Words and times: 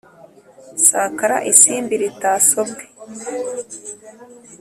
sakara 0.87 1.37
isimbi 1.51 1.93
ritasobwe 2.01 2.83